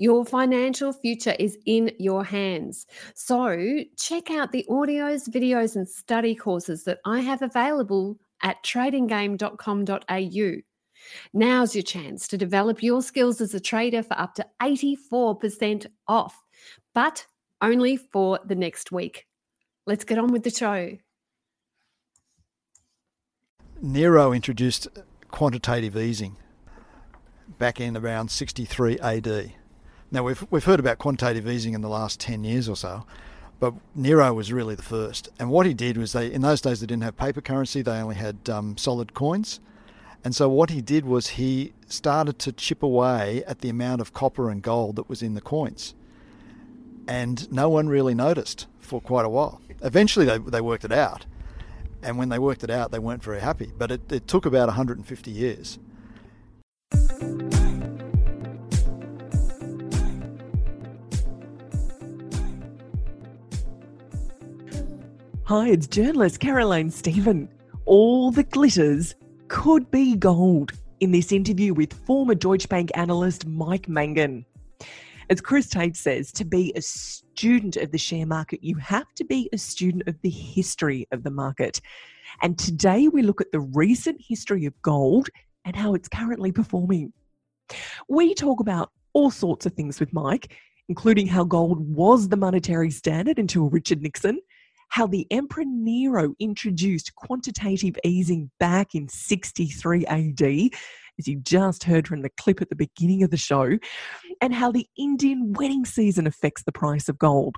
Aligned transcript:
your 0.00 0.24
financial 0.24 0.94
future 0.94 1.36
is 1.38 1.58
in 1.66 1.92
your 1.98 2.24
hands. 2.24 2.86
So, 3.14 3.84
check 3.98 4.30
out 4.30 4.50
the 4.50 4.64
audios, 4.68 5.28
videos, 5.28 5.76
and 5.76 5.86
study 5.86 6.34
courses 6.34 6.84
that 6.84 7.00
I 7.04 7.20
have 7.20 7.42
available 7.42 8.18
at 8.42 8.62
tradinggame.com.au. 8.64 10.62
Now's 11.34 11.74
your 11.74 11.82
chance 11.82 12.28
to 12.28 12.38
develop 12.38 12.82
your 12.82 13.02
skills 13.02 13.42
as 13.42 13.52
a 13.52 13.60
trader 13.60 14.02
for 14.02 14.18
up 14.18 14.34
to 14.36 14.46
84% 14.62 15.86
off, 16.08 16.42
but 16.94 17.26
only 17.60 17.98
for 17.98 18.40
the 18.46 18.54
next 18.54 18.90
week. 18.90 19.26
Let's 19.86 20.04
get 20.04 20.16
on 20.16 20.32
with 20.32 20.44
the 20.44 20.50
show. 20.50 20.96
Nero 23.82 24.32
introduced 24.32 24.88
quantitative 25.30 25.94
easing 25.94 26.38
back 27.58 27.80
in 27.80 27.98
around 27.98 28.30
63 28.30 28.98
AD. 29.00 29.59
Now, 30.12 30.24
we've, 30.24 30.44
we've 30.50 30.64
heard 30.64 30.80
about 30.80 30.98
quantitative 30.98 31.48
easing 31.48 31.74
in 31.74 31.82
the 31.82 31.88
last 31.88 32.18
10 32.18 32.42
years 32.42 32.68
or 32.68 32.76
so, 32.76 33.06
but 33.60 33.74
Nero 33.94 34.34
was 34.34 34.52
really 34.52 34.74
the 34.74 34.82
first. 34.82 35.28
And 35.38 35.50
what 35.50 35.66
he 35.66 35.74
did 35.74 35.96
was 35.96 36.12
they, 36.12 36.32
in 36.32 36.42
those 36.42 36.60
days, 36.60 36.80
they 36.80 36.86
didn't 36.86 37.04
have 37.04 37.16
paper 37.16 37.40
currency, 37.40 37.82
they 37.82 37.92
only 37.92 38.16
had 38.16 38.48
um, 38.48 38.76
solid 38.76 39.14
coins. 39.14 39.60
And 40.24 40.34
so 40.34 40.48
what 40.48 40.70
he 40.70 40.80
did 40.80 41.04
was 41.04 41.28
he 41.28 41.72
started 41.86 42.38
to 42.40 42.52
chip 42.52 42.82
away 42.82 43.44
at 43.46 43.60
the 43.60 43.68
amount 43.68 44.00
of 44.00 44.12
copper 44.12 44.50
and 44.50 44.62
gold 44.62 44.96
that 44.96 45.08
was 45.08 45.22
in 45.22 45.34
the 45.34 45.40
coins. 45.40 45.94
And 47.06 47.50
no 47.52 47.68
one 47.68 47.88
really 47.88 48.14
noticed 48.14 48.66
for 48.80 49.00
quite 49.00 49.24
a 49.24 49.30
while. 49.30 49.60
Eventually, 49.82 50.26
they, 50.26 50.38
they 50.38 50.60
worked 50.60 50.84
it 50.84 50.92
out. 50.92 51.24
And 52.02 52.18
when 52.18 52.30
they 52.30 52.38
worked 52.38 52.64
it 52.64 52.70
out, 52.70 52.90
they 52.90 52.98
weren't 52.98 53.22
very 53.22 53.40
happy. 53.40 53.72
But 53.76 53.90
it, 53.90 54.12
it 54.12 54.26
took 54.26 54.44
about 54.44 54.66
150 54.68 55.30
years. 55.30 55.78
Hi, 65.50 65.70
it's 65.70 65.88
journalist 65.88 66.38
Caroline 66.38 66.92
Stephen. 66.92 67.48
All 67.84 68.30
the 68.30 68.44
glitters 68.44 69.16
could 69.48 69.90
be 69.90 70.14
gold 70.14 70.70
in 71.00 71.10
this 71.10 71.32
interview 71.32 71.74
with 71.74 71.92
former 71.92 72.36
Deutsche 72.36 72.68
Bank 72.68 72.92
analyst 72.94 73.48
Mike 73.48 73.88
Mangan. 73.88 74.46
As 75.28 75.40
Chris 75.40 75.68
Tate 75.68 75.96
says, 75.96 76.30
to 76.34 76.44
be 76.44 76.72
a 76.76 76.80
student 76.80 77.76
of 77.78 77.90
the 77.90 77.98
share 77.98 78.26
market, 78.26 78.62
you 78.62 78.76
have 78.76 79.12
to 79.16 79.24
be 79.24 79.48
a 79.52 79.58
student 79.58 80.06
of 80.06 80.14
the 80.22 80.30
history 80.30 81.08
of 81.10 81.24
the 81.24 81.32
market. 81.32 81.80
And 82.42 82.56
today 82.56 83.08
we 83.08 83.22
look 83.22 83.40
at 83.40 83.50
the 83.50 83.58
recent 83.58 84.20
history 84.20 84.66
of 84.66 84.82
gold 84.82 85.30
and 85.64 85.74
how 85.74 85.94
it's 85.94 86.08
currently 86.08 86.52
performing. 86.52 87.12
We 88.08 88.34
talk 88.34 88.60
about 88.60 88.92
all 89.14 89.32
sorts 89.32 89.66
of 89.66 89.72
things 89.72 89.98
with 89.98 90.12
Mike, 90.12 90.56
including 90.88 91.26
how 91.26 91.42
gold 91.42 91.92
was 91.92 92.28
the 92.28 92.36
monetary 92.36 92.92
standard 92.92 93.40
until 93.40 93.68
Richard 93.68 94.00
Nixon 94.00 94.38
how 94.90 95.06
the 95.06 95.26
Emperor 95.30 95.64
Nero 95.64 96.34
introduced 96.38 97.14
quantitative 97.14 97.96
easing 98.04 98.50
back 98.58 98.94
in 98.94 99.08
63 99.08 100.04
AD, 100.06 100.42
as 101.18 101.28
you 101.28 101.36
just 101.36 101.84
heard 101.84 102.06
from 102.06 102.22
the 102.22 102.30
clip 102.30 102.60
at 102.60 102.68
the 102.68 102.76
beginning 102.76 103.22
of 103.22 103.30
the 103.30 103.36
show, 103.36 103.78
and 104.40 104.52
how 104.52 104.70
the 104.70 104.86
Indian 104.98 105.52
wedding 105.52 105.84
season 105.84 106.26
affects 106.26 106.64
the 106.64 106.72
price 106.72 107.08
of 107.08 107.18
gold. 107.18 107.56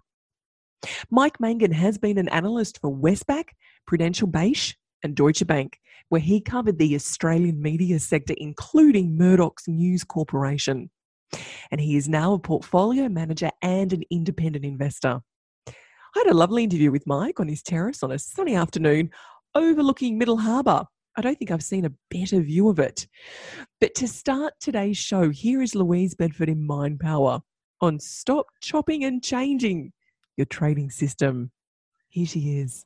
Mike 1.10 1.40
Mangan 1.40 1.72
has 1.72 1.96
been 1.96 2.18
an 2.18 2.28
analyst 2.28 2.78
for 2.80 2.94
Westpac, 2.94 3.44
Prudential 3.86 4.26
Bache, 4.26 4.76
and 5.02 5.14
Deutsche 5.14 5.46
Bank, 5.46 5.78
where 6.10 6.20
he 6.20 6.40
covered 6.40 6.78
the 6.78 6.94
Australian 6.94 7.62
media 7.62 7.98
sector, 7.98 8.34
including 8.36 9.16
Murdoch's 9.16 9.66
News 9.66 10.04
Corporation. 10.04 10.90
And 11.70 11.80
he 11.80 11.96
is 11.96 12.10
now 12.10 12.34
a 12.34 12.38
portfolio 12.38 13.08
manager 13.08 13.50
and 13.62 13.90
an 13.94 14.02
independent 14.10 14.66
investor. 14.66 15.22
I 16.14 16.20
had 16.20 16.32
a 16.32 16.36
lovely 16.36 16.64
interview 16.64 16.90
with 16.90 17.06
Mike 17.06 17.40
on 17.40 17.48
his 17.48 17.62
terrace 17.62 18.02
on 18.02 18.12
a 18.12 18.18
sunny 18.18 18.54
afternoon 18.54 19.10
overlooking 19.54 20.18
Middle 20.18 20.36
Harbour. 20.36 20.84
I 21.16 21.22
don't 21.22 21.38
think 21.38 21.50
I've 21.50 21.62
seen 21.62 21.86
a 21.86 21.92
better 22.10 22.40
view 22.40 22.68
of 22.68 22.78
it. 22.78 23.06
But 23.80 23.94
to 23.96 24.08
start 24.08 24.54
today's 24.60 24.98
show, 24.98 25.30
here 25.30 25.62
is 25.62 25.74
Louise 25.74 26.14
Bedford 26.14 26.50
in 26.50 26.66
Mind 26.66 27.00
Power 27.00 27.40
on 27.80 27.98
Stop 27.98 28.46
Chopping 28.60 29.04
and 29.04 29.22
Changing 29.22 29.92
Your 30.36 30.46
Trading 30.46 30.90
System. 30.90 31.50
Here 32.08 32.26
she 32.26 32.58
is. 32.58 32.84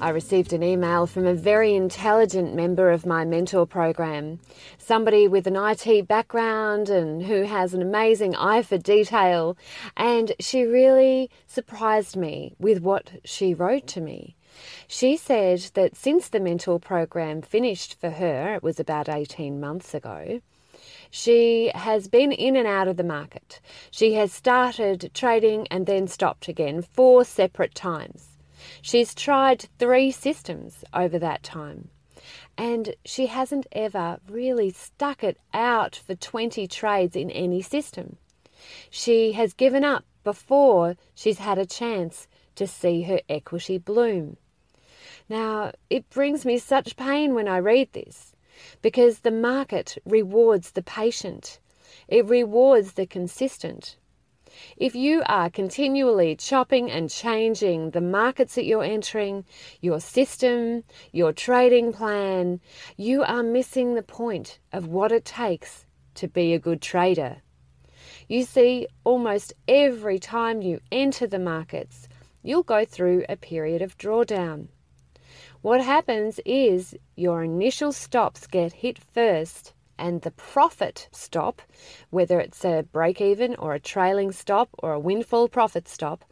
I 0.00 0.10
received 0.10 0.52
an 0.52 0.62
email 0.62 1.08
from 1.08 1.26
a 1.26 1.34
very 1.34 1.74
intelligent 1.74 2.54
member 2.54 2.92
of 2.92 3.04
my 3.04 3.24
mentor 3.24 3.66
program, 3.66 4.38
somebody 4.78 5.26
with 5.26 5.48
an 5.48 5.56
IT 5.56 6.06
background 6.06 6.88
and 6.88 7.24
who 7.24 7.42
has 7.42 7.74
an 7.74 7.82
amazing 7.82 8.36
eye 8.36 8.62
for 8.62 8.78
detail, 8.78 9.56
and 9.96 10.32
she 10.38 10.62
really 10.62 11.30
surprised 11.48 12.16
me 12.16 12.54
with 12.60 12.80
what 12.80 13.10
she 13.24 13.54
wrote 13.54 13.88
to 13.88 14.00
me. 14.00 14.36
She 14.86 15.16
said 15.16 15.62
that 15.74 15.96
since 15.96 16.28
the 16.28 16.38
mentor 16.38 16.78
program 16.78 17.42
finished 17.42 17.98
for 17.98 18.10
her, 18.10 18.54
it 18.54 18.62
was 18.62 18.78
about 18.78 19.08
18 19.08 19.58
months 19.58 19.94
ago, 19.94 20.40
she 21.10 21.72
has 21.74 22.06
been 22.06 22.30
in 22.30 22.54
and 22.54 22.68
out 22.68 22.86
of 22.86 22.98
the 22.98 23.02
market. 23.02 23.60
She 23.90 24.14
has 24.14 24.32
started 24.32 25.10
trading 25.12 25.66
and 25.72 25.86
then 25.86 26.06
stopped 26.06 26.46
again 26.46 26.82
four 26.82 27.24
separate 27.24 27.74
times. 27.74 28.37
She's 28.88 29.14
tried 29.14 29.66
three 29.78 30.10
systems 30.10 30.82
over 30.94 31.18
that 31.18 31.42
time. 31.42 31.90
And 32.56 32.94
she 33.04 33.26
hasn't 33.26 33.66
ever 33.70 34.18
really 34.26 34.70
stuck 34.70 35.22
it 35.22 35.36
out 35.52 35.94
for 35.94 36.14
20 36.14 36.66
trades 36.68 37.14
in 37.14 37.30
any 37.30 37.60
system. 37.60 38.16
She 38.88 39.32
has 39.32 39.52
given 39.52 39.84
up 39.84 40.06
before 40.24 40.96
she's 41.14 41.36
had 41.36 41.58
a 41.58 41.66
chance 41.66 42.28
to 42.54 42.66
see 42.66 43.02
her 43.02 43.20
equity 43.28 43.76
bloom. 43.76 44.38
Now, 45.28 45.72
it 45.90 46.08
brings 46.08 46.46
me 46.46 46.56
such 46.56 46.96
pain 46.96 47.34
when 47.34 47.46
I 47.46 47.58
read 47.58 47.92
this 47.92 48.34
because 48.80 49.18
the 49.18 49.30
market 49.30 49.98
rewards 50.06 50.70
the 50.70 50.82
patient, 50.82 51.58
it 52.08 52.24
rewards 52.24 52.94
the 52.94 53.04
consistent. 53.04 53.98
If 54.76 54.94
you 54.94 55.22
are 55.26 55.50
continually 55.50 56.36
chopping 56.36 56.90
and 56.90 57.10
changing 57.10 57.90
the 57.90 58.00
markets 58.00 58.54
that 58.54 58.64
you're 58.64 58.84
entering, 58.84 59.44
your 59.80 60.00
system, 60.00 60.84
your 61.12 61.32
trading 61.32 61.92
plan, 61.92 62.60
you 62.96 63.22
are 63.22 63.42
missing 63.42 63.94
the 63.94 64.02
point 64.02 64.58
of 64.72 64.86
what 64.86 65.12
it 65.12 65.24
takes 65.24 65.84
to 66.14 66.28
be 66.28 66.54
a 66.54 66.58
good 66.58 66.82
trader. 66.82 67.42
You 68.28 68.44
see, 68.44 68.88
almost 69.04 69.54
every 69.66 70.18
time 70.18 70.62
you 70.62 70.80
enter 70.92 71.26
the 71.26 71.38
markets, 71.38 72.08
you'll 72.42 72.62
go 72.62 72.84
through 72.84 73.24
a 73.28 73.36
period 73.36 73.82
of 73.82 73.96
drawdown. 73.98 74.68
What 75.60 75.80
happens 75.82 76.40
is 76.44 76.96
your 77.16 77.42
initial 77.42 77.92
stops 77.92 78.46
get 78.46 78.72
hit 78.72 78.98
first 78.98 79.72
and 79.98 80.22
the 80.22 80.30
profit 80.30 81.08
stop, 81.12 81.60
whether 82.10 82.40
it's 82.40 82.64
a 82.64 82.86
break 82.92 83.20
even 83.20 83.54
or 83.56 83.74
a 83.74 83.80
trailing 83.80 84.32
stop 84.32 84.68
or 84.78 84.92
a 84.92 85.00
windfall 85.00 85.48
profit 85.48 85.88
stop, 85.88 86.24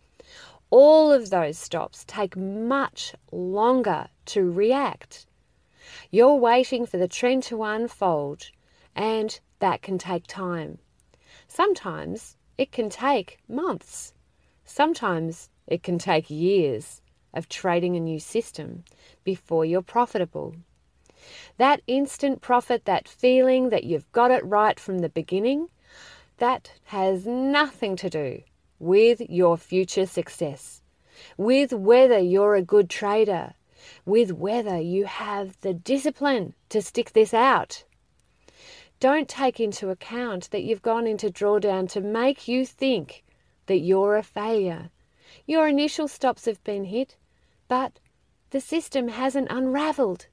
all 0.71 1.13
of 1.13 1.30
those 1.30 1.59
stops 1.59 2.04
take 2.07 2.36
much 2.36 3.15
longer 3.30 4.09
to 4.27 4.51
react. 4.51 5.27
You're 6.10 6.34
waiting 6.34 6.86
for 6.86 6.97
the 6.97 7.09
trend 7.09 7.45
to 7.45 7.63
unfold, 7.63 8.51
and 8.95 9.39
that 9.60 9.83
can 9.83 9.98
take 9.98 10.27
time. 10.27 10.78
Sometimes 11.48 12.36
it 12.59 12.72
can 12.72 12.91
take 12.91 13.39
months. 13.48 14.15
Sometimes 14.65 15.48
it 15.66 15.83
can 15.83 15.98
take 15.98 16.30
years 16.30 17.03
of 17.33 17.48
trading 17.48 17.97
a 17.97 18.01
new 18.01 18.19
system 18.19 18.84
before 19.22 19.65
you're 19.65 19.83
profitable. 19.83 20.57
That 21.57 21.83
instant 21.87 22.41
profit, 22.41 22.84
that 22.84 23.09
feeling 23.09 23.71
that 23.71 23.84
you've 23.84 24.11
got 24.13 24.31
it 24.31 24.45
right 24.45 24.78
from 24.78 24.99
the 24.99 25.09
beginning, 25.09 25.69
that 26.39 26.73
has 26.84 27.27
nothing 27.27 27.97
to 27.97 28.11
do 28.11 28.43
with 28.78 29.21
your 29.28 29.57
future 29.57 30.07
success, 30.07 30.83
with 31.37 31.73
whether 31.73 32.19
you're 32.19 32.55
a 32.55 32.63
good 32.63 32.91
trader, 32.91 33.55
with 34.05 34.33
whether 34.33 34.78
you 34.78 35.05
have 35.07 35.59
the 35.61 35.73
discipline 35.73 36.55
to 36.69 36.83
stick 36.83 37.13
this 37.13 37.33
out. 37.33 37.84
Don't 39.01 39.29
take 39.29 39.61
into 39.61 39.91
account 39.91 40.51
that 40.51 40.63
you've 40.63 40.83
gone 40.83 41.07
into 41.07 41.31
drawdown 41.31 41.89
to 41.91 42.01
make 42.01 42.49
you 42.49 42.65
think 42.65 43.25
that 43.67 43.79
you're 43.79 44.17
a 44.17 44.22
failure. 44.22 44.91
Your 45.47 45.69
initial 45.69 46.09
stops 46.09 46.47
have 46.47 46.63
been 46.65 46.84
hit, 46.84 47.17
but 47.69 47.99
the 48.51 48.61
system 48.61 49.09
hasn't 49.09 49.51
unraveled. 49.51 50.27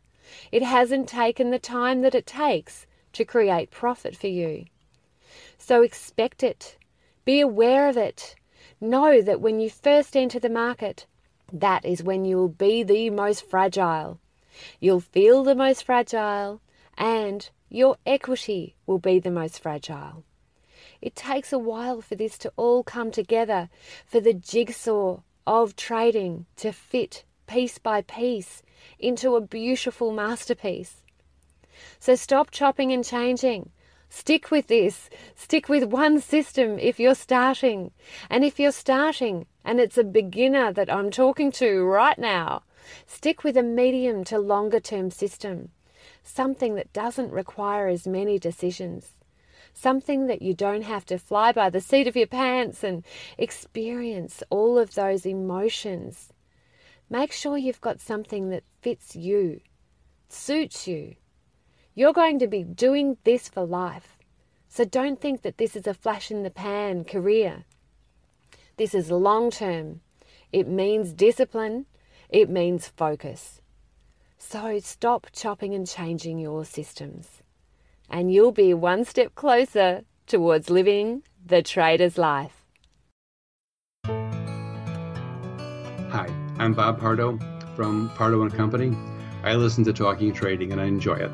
It 0.52 0.64
hasn't 0.64 1.10
taken 1.10 1.50
the 1.50 1.60
time 1.60 2.02
that 2.02 2.16
it 2.16 2.26
takes 2.26 2.86
to 3.14 3.26
create 3.26 3.72
profit 3.72 4.16
for 4.16 4.28
you. 4.28 4.66
So 5.58 5.82
expect 5.82 6.44
it. 6.44 6.78
Be 7.26 7.40
aware 7.40 7.88
of 7.88 7.98
it. 7.98 8.36
Know 8.82 9.22
that 9.22 9.42
when 9.42 9.60
you 9.60 9.70
first 9.70 10.16
enter 10.16 10.40
the 10.40 10.50
market, 10.50 11.06
that 11.52 11.86
is 11.86 12.04
when 12.04 12.26
you 12.26 12.38
will 12.38 12.50
be 12.50 12.84
the 12.84 13.10
most 13.10 13.48
fragile. 13.50 14.20
You'll 14.80 15.00
feel 15.00 15.44
the 15.44 15.56
most 15.56 15.84
fragile, 15.84 16.62
and 16.98 17.50
your 17.70 17.98
equity 18.06 18.76
will 18.86 19.00
be 19.00 19.20
the 19.20 19.32
most 19.32 19.62
fragile. 19.62 20.24
It 21.02 21.16
takes 21.16 21.52
a 21.52 21.60
while 21.60 22.02
for 22.02 22.16
this 22.16 22.38
to 22.40 22.52
all 22.56 22.84
come 22.84 23.12
together, 23.12 23.70
for 24.06 24.20
the 24.20 24.34
jigsaw 24.34 25.22
of 25.46 25.76
trading 25.76 26.46
to 26.58 26.72
fit 26.72 27.24
piece 27.48 27.78
by 27.78 28.02
piece 28.02 28.64
into 29.00 29.36
a 29.36 29.42
beautiful 29.42 30.12
masterpiece. 30.12 31.04
So 32.00 32.16
stop 32.16 32.52
chopping 32.52 32.92
and 32.92 33.04
changing. 33.04 33.72
Stick 34.10 34.52
with 34.52 34.68
this. 34.68 35.10
Stick 35.36 35.68
with 35.68 35.86
one 35.86 36.22
system 36.22 36.78
if 36.78 37.00
you're 37.00 37.16
starting. 37.16 37.92
And 38.30 38.44
if 38.44 38.60
you're 38.60 38.72
starting 38.72 39.48
and 39.66 39.80
it's 39.80 39.98
a 39.98 40.04
beginner 40.04 40.72
that 40.74 40.94
I'm 40.94 41.10
talking 41.10 41.52
to 41.54 41.84
right 41.84 42.20
now, 42.20 42.64
stick 43.08 43.44
with 43.44 43.58
a 43.58 43.64
medium 43.64 44.24
to 44.26 44.38
longer 44.38 44.80
term 44.80 45.10
system. 45.10 45.70
Something 46.24 46.76
that 46.76 46.94
doesn't 46.94 47.32
require 47.32 47.88
as 47.88 48.08
many 48.08 48.38
decisions. 48.38 49.14
Something 49.74 50.28
that 50.28 50.44
you 50.44 50.54
don't 50.54 50.84
have 50.84 51.06
to 51.06 51.18
fly 51.18 51.52
by 51.52 51.72
the 51.72 51.82
seat 51.82 52.08
of 52.08 52.16
your 52.16 52.28
pants 52.28 52.84
and 52.84 53.04
experience 53.40 54.44
all 54.52 54.78
of 54.78 54.94
those 54.94 55.26
emotions 55.26 56.33
Make 57.10 57.32
sure 57.32 57.58
you've 57.58 57.82
got 57.82 58.00
something 58.00 58.50
that 58.50 58.64
fits 58.82 59.16
you, 59.16 59.62
suits 60.30 60.88
you. 60.88 61.16
You're 61.96 62.14
going 62.14 62.40
to 62.40 62.48
be 62.48 62.64
doing 62.64 63.18
this 63.24 63.48
for 63.48 63.66
life. 63.66 64.18
So 64.68 64.84
don't 64.84 65.22
think 65.22 65.44
that 65.44 65.58
this 65.58 65.76
is 65.76 65.86
a 65.86 65.94
flash 65.94 66.32
in 66.32 66.42
the 66.42 66.50
pan 66.50 67.04
career. 67.04 67.66
This 68.78 68.96
is 68.96 69.12
long 69.12 69.52
term. 69.52 70.02
It 70.52 70.68
means 70.68 71.14
discipline. 71.14 71.86
It 72.30 72.50
means 72.50 72.88
focus. 72.88 73.62
So 74.40 74.80
stop 74.80 75.28
chopping 75.32 75.76
and 75.76 75.88
changing 75.88 76.40
your 76.40 76.66
systems. 76.66 77.44
And 78.10 78.34
you'll 78.34 78.52
be 78.52 78.74
one 78.74 79.06
step 79.06 79.36
closer 79.36 80.04
towards 80.26 80.70
living 80.70 81.24
the 81.46 81.62
trader's 81.62 82.18
life. 82.18 82.63
I'm 86.60 86.74
Bob 86.74 87.00
Pardo 87.00 87.40
from 87.76 88.10
Pardo 88.16 88.44
and 88.44 88.54
Company. 88.54 88.96
I 89.44 89.56
listen 89.56 89.84
to 89.86 89.94
Talking 89.94 90.32
Trading 90.32 90.72
and 90.72 90.80
I 90.80 90.86
enjoy 90.86 91.16
it. 91.16 91.32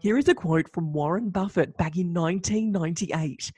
Here 0.00 0.18
is 0.18 0.28
a 0.28 0.34
quote 0.34 0.72
from 0.72 0.92
Warren 0.92 1.30
Buffett 1.30 1.76
back 1.78 1.96
in 1.96 2.12
1998 2.12 3.50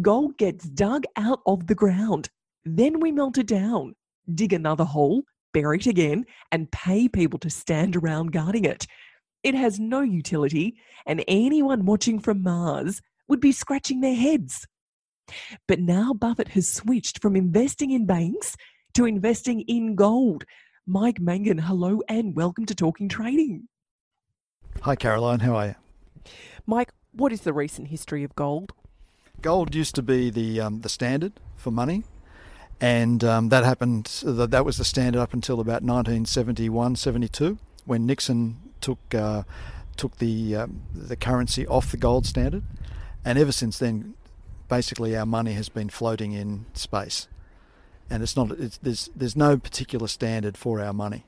Gold 0.00 0.38
gets 0.38 0.64
dug 0.64 1.04
out 1.16 1.40
of 1.46 1.66
the 1.66 1.74
ground, 1.74 2.30
then 2.64 3.00
we 3.00 3.12
melt 3.12 3.36
it 3.38 3.48
down, 3.48 3.94
dig 4.34 4.52
another 4.52 4.84
hole, 4.84 5.24
bury 5.52 5.78
it 5.78 5.86
again, 5.86 6.24
and 6.52 6.70
pay 6.70 7.08
people 7.08 7.38
to 7.40 7.50
stand 7.50 7.96
around 7.96 8.32
guarding 8.32 8.64
it. 8.64 8.86
It 9.42 9.56
has 9.56 9.80
no 9.80 10.02
utility, 10.02 10.76
and 11.04 11.24
anyone 11.26 11.84
watching 11.84 12.20
from 12.20 12.44
Mars 12.44 13.02
would 13.26 13.40
be 13.40 13.50
scratching 13.50 14.00
their 14.00 14.14
heads. 14.14 14.68
But 15.66 15.80
now 15.80 16.12
Buffett 16.12 16.48
has 16.48 16.72
switched 16.72 17.20
from 17.20 17.34
investing 17.34 17.90
in 17.90 18.06
banks 18.06 18.56
to 18.94 19.04
investing 19.04 19.62
in 19.62 19.96
gold. 19.96 20.44
Mike 20.86 21.20
Mangan, 21.20 21.58
hello 21.58 22.02
and 22.08 22.36
welcome 22.36 22.66
to 22.66 22.74
Talking 22.74 23.08
Trading. 23.08 23.68
Hi, 24.82 24.94
Caroline. 24.94 25.40
How 25.40 25.56
are 25.56 25.66
you? 25.66 25.74
Mike, 26.64 26.92
what 27.10 27.32
is 27.32 27.40
the 27.40 27.52
recent 27.52 27.88
history 27.88 28.22
of 28.22 28.36
gold? 28.36 28.72
Gold 29.40 29.74
used 29.74 29.96
to 29.96 30.02
be 30.02 30.30
the 30.30 30.60
um, 30.60 30.82
the 30.82 30.88
standard 30.88 31.32
for 31.56 31.72
money, 31.72 32.04
and 32.80 33.24
um, 33.24 33.48
that 33.48 33.64
happened. 33.64 34.22
That 34.24 34.64
was 34.64 34.78
the 34.78 34.84
standard 34.84 35.20
up 35.20 35.34
until 35.34 35.58
about 35.58 35.82
1971, 35.82 36.94
72, 36.94 37.58
when 37.84 38.06
Nixon 38.06 38.71
took 38.82 39.14
uh, 39.14 39.44
took 39.96 40.18
the 40.18 40.56
um, 40.56 40.82
the 40.94 41.16
currency 41.16 41.66
off 41.66 41.90
the 41.90 41.96
gold 41.96 42.26
standard, 42.26 42.64
and 43.24 43.38
ever 43.38 43.52
since 43.52 43.78
then, 43.78 44.14
basically 44.68 45.16
our 45.16 45.26
money 45.26 45.52
has 45.52 45.68
been 45.68 45.88
floating 45.88 46.32
in 46.32 46.66
space, 46.74 47.28
and 48.10 48.22
it's 48.22 48.36
not 48.36 48.50
it's, 48.52 48.78
there's 48.78 49.10
there's 49.16 49.36
no 49.36 49.56
particular 49.56 50.08
standard 50.08 50.56
for 50.58 50.80
our 50.80 50.92
money. 50.92 51.24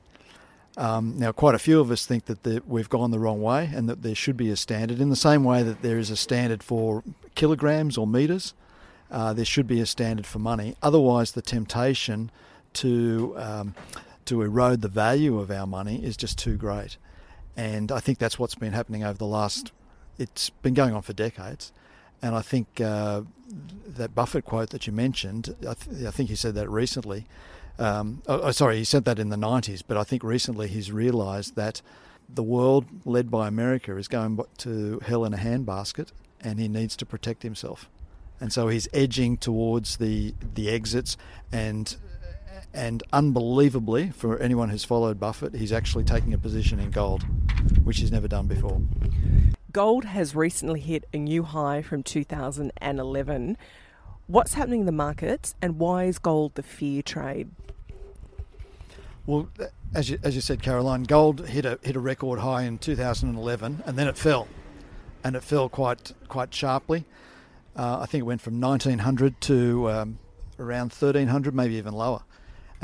Um, 0.77 1.17
now, 1.17 1.31
quite 1.31 1.55
a 1.55 1.59
few 1.59 1.79
of 1.79 1.89
us 1.89 2.05
think 2.05 2.25
that 2.25 2.43
the, 2.43 2.61
we've 2.67 2.89
gone 2.89 3.11
the 3.11 3.19
wrong 3.19 3.41
way, 3.41 3.71
and 3.73 3.87
that 3.87 4.01
there 4.01 4.15
should 4.15 4.35
be 4.35 4.49
a 4.49 4.57
standard. 4.57 4.99
In 4.99 5.09
the 5.09 5.15
same 5.15 5.43
way 5.45 5.63
that 5.63 5.81
there 5.81 5.97
is 5.97 6.09
a 6.09 6.17
standard 6.17 6.61
for 6.61 7.01
kilograms 7.33 7.97
or 7.97 8.05
meters, 8.05 8.53
uh, 9.09 9.31
there 9.31 9.45
should 9.45 9.67
be 9.67 9.79
a 9.79 9.85
standard 9.85 10.25
for 10.25 10.39
money. 10.39 10.75
Otherwise, 10.81 11.31
the 11.31 11.41
temptation 11.41 12.29
to 12.73 13.33
um, 13.37 13.73
to 14.25 14.41
erode 14.41 14.81
the 14.81 14.89
value 14.89 15.39
of 15.39 15.49
our 15.49 15.67
money 15.67 16.03
is 16.03 16.17
just 16.17 16.37
too 16.37 16.57
great. 16.57 16.97
And 17.57 17.91
I 17.91 17.99
think 17.99 18.17
that's 18.17 18.37
what's 18.37 18.55
been 18.55 18.73
happening 18.73 19.03
over 19.03 19.17
the 19.17 19.25
last, 19.25 19.71
it's 20.17 20.49
been 20.49 20.73
going 20.73 20.93
on 20.93 21.01
for 21.01 21.13
decades. 21.13 21.71
And 22.21 22.35
I 22.35 22.41
think 22.41 22.81
uh, 22.81 23.21
that 23.87 24.15
Buffett 24.15 24.45
quote 24.45 24.71
that 24.71 24.87
you 24.87 24.93
mentioned, 24.93 25.55
I, 25.61 25.73
th- 25.73 26.05
I 26.05 26.11
think 26.11 26.29
he 26.29 26.35
said 26.35 26.55
that 26.55 26.69
recently. 26.69 27.25
Um, 27.77 28.21
oh, 28.27 28.41
oh, 28.41 28.51
sorry, 28.51 28.77
he 28.77 28.83
said 28.83 29.05
that 29.05 29.19
in 29.19 29.29
the 29.29 29.35
90s, 29.35 29.83
but 29.85 29.97
I 29.97 30.03
think 30.03 30.23
recently 30.23 30.67
he's 30.67 30.91
realised 30.91 31.55
that 31.55 31.81
the 32.27 32.43
world 32.43 32.85
led 33.05 33.29
by 33.29 33.47
America 33.47 33.95
is 33.97 34.07
going 34.07 34.39
to 34.59 34.99
hell 35.05 35.25
in 35.25 35.33
a 35.33 35.37
handbasket 35.37 36.11
and 36.41 36.59
he 36.59 36.67
needs 36.67 36.95
to 36.97 37.05
protect 37.05 37.43
himself. 37.43 37.89
And 38.39 38.51
so 38.51 38.67
he's 38.67 38.87
edging 38.93 39.37
towards 39.37 39.97
the, 39.97 40.33
the 40.55 40.69
exits 40.69 41.17
and 41.51 41.95
and 42.73 43.03
unbelievably, 43.13 44.11
for 44.11 44.37
anyone 44.39 44.69
who's 44.69 44.83
followed 44.83 45.19
Buffett, 45.19 45.55
he's 45.55 45.71
actually 45.71 46.03
taking 46.03 46.33
a 46.33 46.37
position 46.37 46.79
in 46.79 46.91
gold, 46.91 47.23
which 47.83 47.99
he's 47.99 48.11
never 48.11 48.27
done 48.27 48.47
before. 48.47 48.81
Gold 49.71 50.05
has 50.05 50.35
recently 50.35 50.79
hit 50.79 51.05
a 51.13 51.17
new 51.17 51.43
high 51.43 51.81
from 51.81 52.03
2011. 52.03 53.57
What's 54.27 54.53
happening 54.53 54.81
in 54.81 54.85
the 54.85 54.91
markets, 54.91 55.55
and 55.61 55.77
why 55.77 56.05
is 56.05 56.17
gold 56.17 56.55
the 56.55 56.63
fear 56.63 57.01
trade? 57.01 57.51
Well, 59.25 59.49
as 59.93 60.09
you, 60.09 60.19
as 60.23 60.35
you 60.35 60.41
said, 60.41 60.61
Caroline, 60.61 61.03
gold 61.03 61.47
hit 61.47 61.65
a 61.65 61.79
hit 61.81 61.95
a 61.95 61.99
record 61.99 62.39
high 62.39 62.63
in 62.63 62.77
2011, 62.77 63.83
and 63.85 63.97
then 63.97 64.07
it 64.07 64.17
fell, 64.17 64.47
and 65.23 65.35
it 65.35 65.43
fell 65.43 65.67
quite 65.67 66.13
quite 66.27 66.53
sharply. 66.53 67.05
Uh, 67.75 67.99
I 68.01 68.05
think 68.05 68.21
it 68.21 68.25
went 68.25 68.41
from 68.41 68.61
1900 68.61 69.41
to 69.41 69.89
um, 69.89 70.19
around 70.59 70.93
1300, 70.93 71.53
maybe 71.53 71.75
even 71.75 71.93
lower. 71.93 72.23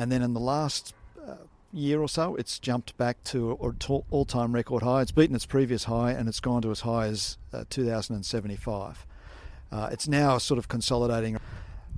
And 0.01 0.11
then 0.11 0.23
in 0.23 0.33
the 0.33 0.39
last 0.39 0.95
uh, 1.23 1.35
year 1.71 2.01
or 2.01 2.09
so, 2.09 2.35
it's 2.35 2.57
jumped 2.57 2.97
back 2.97 3.23
to 3.25 3.51
an 3.51 4.03
all 4.09 4.25
time 4.25 4.51
record 4.51 4.81
high. 4.81 5.03
It's 5.03 5.11
beaten 5.11 5.35
its 5.35 5.45
previous 5.45 5.83
high 5.83 6.09
and 6.09 6.27
it's 6.27 6.39
gone 6.39 6.63
to 6.63 6.71
as 6.71 6.79
high 6.79 7.05
as 7.05 7.37
uh, 7.53 7.65
2075. 7.69 9.05
Uh, 9.71 9.89
it's 9.91 10.07
now 10.07 10.39
sort 10.39 10.57
of 10.57 10.67
consolidating. 10.67 11.37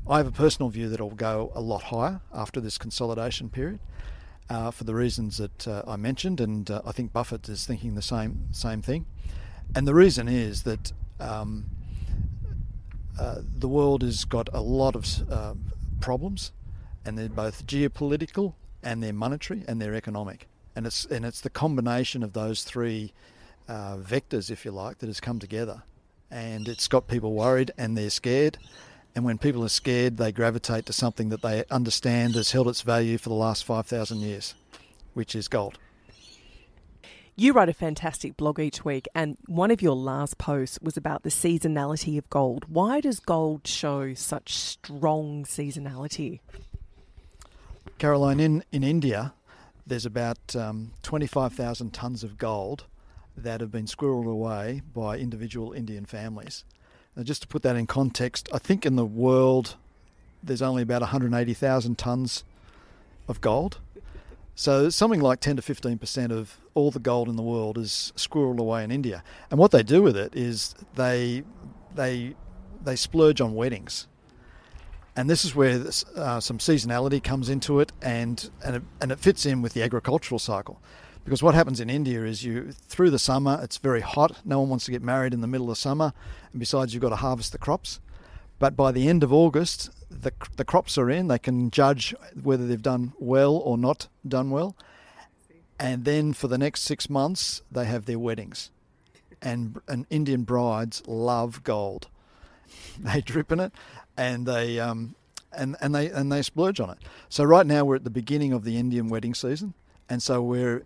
I 0.05 0.17
have 0.17 0.27
a 0.27 0.31
personal 0.31 0.67
view 0.69 0.89
that 0.89 0.95
it'll 0.95 1.11
go 1.11 1.53
a 1.55 1.61
lot 1.61 1.83
higher 1.83 2.19
after 2.33 2.59
this 2.59 2.77
consolidation 2.77 3.49
period. 3.49 3.79
Uh, 4.49 4.69
for 4.69 4.83
the 4.83 4.93
reasons 4.93 5.37
that 5.37 5.65
uh, 5.65 5.83
I 5.87 5.95
mentioned, 5.95 6.41
and 6.41 6.69
uh, 6.69 6.81
I 6.85 6.91
think 6.91 7.13
Buffett 7.13 7.47
is 7.47 7.65
thinking 7.65 7.95
the 7.95 8.01
same 8.01 8.49
same 8.51 8.81
thing. 8.81 9.05
And 9.73 9.87
the 9.87 9.95
reason 9.95 10.27
is 10.27 10.63
that 10.63 10.91
um, 11.21 11.67
uh, 13.17 13.37
the 13.41 13.69
world 13.69 14.01
has 14.01 14.25
got 14.25 14.49
a 14.51 14.59
lot 14.59 14.97
of 14.97 15.07
uh, 15.31 15.53
problems 16.01 16.51
and 17.05 17.17
they're 17.17 17.29
both 17.29 17.65
geopolitical 17.65 18.53
and 18.81 19.01
they're 19.01 19.13
monetary 19.13 19.63
and 19.67 19.81
they're 19.81 19.95
economic. 19.95 20.47
And 20.75 20.85
it's 20.85 21.05
and 21.05 21.25
it's 21.25 21.41
the 21.41 21.49
combination 21.49 22.23
of 22.23 22.33
those 22.33 22.63
three 22.63 23.13
uh, 23.67 23.97
vectors, 23.97 24.49
if 24.49 24.65
you 24.65 24.71
like, 24.71 24.99
that 24.99 25.07
has 25.07 25.19
come 25.19 25.39
together. 25.39 25.83
And 26.31 26.67
it's 26.67 26.87
got 26.87 27.07
people 27.07 27.33
worried 27.33 27.71
and 27.77 27.97
they're 27.97 28.09
scared. 28.09 28.57
And 29.15 29.23
when 29.23 29.37
people 29.37 29.63
are 29.63 29.69
scared, 29.69 30.17
they 30.17 30.31
gravitate 30.31 30.87
to 30.87 30.93
something 30.93 31.29
that 31.29 31.43
they 31.43 31.63
understand 31.69 32.33
has 32.33 32.51
held 32.51 32.67
its 32.67 32.81
value 32.81 33.19
for 33.19 33.29
the 33.29 33.35
last 33.35 33.63
5,000 33.63 34.19
years, 34.19 34.55
which 35.13 35.35
is 35.35 35.47
gold. 35.47 35.77
You 37.35 37.53
write 37.53 37.69
a 37.69 37.73
fantastic 37.73 38.37
blog 38.37 38.59
each 38.59 38.85
week, 38.85 39.07
and 39.15 39.37
one 39.47 39.71
of 39.71 39.81
your 39.81 39.95
last 39.95 40.37
posts 40.37 40.77
was 40.81 40.97
about 40.97 41.23
the 41.23 41.29
seasonality 41.29 42.17
of 42.17 42.29
gold. 42.29 42.65
Why 42.67 43.01
does 43.01 43.19
gold 43.19 43.65
show 43.65 44.13
such 44.13 44.53
strong 44.53 45.43
seasonality? 45.43 46.41
Caroline, 48.03 48.41
in, 48.41 48.65
in 48.73 48.83
India, 48.83 49.33
there's 49.87 50.05
about 50.05 50.57
um, 50.57 50.91
25,000 51.03 51.93
tonnes 51.93 52.21
of 52.21 52.37
gold 52.37 52.83
that 53.37 53.61
have 53.61 53.71
been 53.71 53.85
squirreled 53.85 54.29
away 54.29 54.81
by 54.93 55.17
individual 55.17 55.71
Indian 55.71 56.03
families. 56.03 56.65
Now, 57.15 57.23
just 57.23 57.43
to 57.43 57.47
put 57.47 57.63
that 57.63 57.77
in 57.77 57.87
context, 57.87 58.49
I 58.51 58.57
think 58.57 58.85
in 58.85 58.97
the 58.97 59.05
world 59.05 59.77
there's 60.43 60.61
only 60.61 60.83
about 60.83 60.99
180,000 60.99 61.97
tonnes 61.97 62.43
of 63.29 63.39
gold. 63.39 63.79
So 64.53 64.89
something 64.89 65.21
like 65.21 65.39
10 65.39 65.55
to 65.55 65.61
15% 65.61 66.29
of 66.29 66.59
all 66.73 66.91
the 66.91 66.99
gold 66.99 67.29
in 67.29 67.37
the 67.37 67.41
world 67.41 67.77
is 67.77 68.11
squirreled 68.17 68.59
away 68.59 68.83
in 68.83 68.91
India. 68.91 69.23
And 69.49 69.57
what 69.57 69.71
they 69.71 69.81
do 69.81 70.03
with 70.03 70.17
it 70.17 70.35
is 70.35 70.75
they 70.95 71.45
they 71.95 72.35
they 72.83 72.97
splurge 72.97 73.39
on 73.39 73.55
weddings. 73.55 74.07
And 75.15 75.29
this 75.29 75.45
is 75.45 75.53
where 75.53 75.77
this, 75.77 76.03
uh, 76.15 76.39
some 76.39 76.57
seasonality 76.57 77.23
comes 77.23 77.49
into 77.49 77.79
it 77.79 77.91
and 78.01 78.49
and 78.63 78.77
it, 78.77 78.83
and 78.99 79.11
it 79.11 79.19
fits 79.19 79.45
in 79.45 79.61
with 79.61 79.73
the 79.73 79.83
agricultural 79.83 80.39
cycle. 80.39 80.81
Because 81.23 81.41
what 81.41 81.55
happens 81.55 81.79
in 81.79 81.89
India 81.89 82.23
is 82.25 82.43
you 82.43 82.71
through 82.71 83.11
the 83.11 83.19
summer 83.19 83.59
it's 83.61 83.77
very 83.77 84.01
hot. 84.01 84.39
No 84.43 84.59
one 84.59 84.69
wants 84.69 84.85
to 84.85 84.91
get 84.91 85.01
married 85.01 85.33
in 85.33 85.41
the 85.41 85.47
middle 85.47 85.69
of 85.69 85.77
summer, 85.77 86.13
and 86.51 86.59
besides 86.59 86.93
you've 86.93 87.01
got 87.01 87.09
to 87.09 87.17
harvest 87.17 87.51
the 87.51 87.57
crops. 87.57 87.99
But 88.59 88.75
by 88.75 88.91
the 88.91 89.07
end 89.07 89.23
of 89.23 89.31
August, 89.31 89.91
the 90.09 90.33
the 90.57 90.65
crops 90.65 90.97
are 90.97 91.09
in. 91.09 91.27
They 91.27 91.39
can 91.39 91.69
judge 91.69 92.15
whether 92.41 92.65
they've 92.65 92.81
done 92.81 93.13
well 93.19 93.55
or 93.55 93.77
not 93.77 94.07
done 94.27 94.49
well, 94.49 94.75
and 95.79 96.05
then 96.05 96.33
for 96.33 96.47
the 96.47 96.57
next 96.57 96.81
six 96.81 97.09
months 97.09 97.61
they 97.71 97.85
have 97.85 98.05
their 98.05 98.19
weddings, 98.19 98.71
and 99.41 99.79
and 99.87 100.05
Indian 100.09 100.43
brides 100.43 101.03
love 101.07 101.63
gold. 101.63 102.07
They 102.99 103.21
drip 103.21 103.51
in 103.51 103.59
it, 103.59 103.73
and 104.15 104.45
they 104.45 104.79
um, 104.79 105.15
and 105.51 105.75
and 105.81 105.93
they 105.95 106.09
and 106.09 106.31
they 106.31 106.41
splurge 106.41 106.79
on 106.79 106.89
it. 106.91 106.97
So 107.29 107.43
right 107.43 107.65
now 107.65 107.85
we're 107.85 107.95
at 107.95 108.03
the 108.03 108.09
beginning 108.09 108.53
of 108.53 108.63
the 108.63 108.77
Indian 108.77 109.09
wedding 109.09 109.33
season. 109.33 109.73
And 110.09 110.21
so 110.21 110.41
we're 110.41 110.83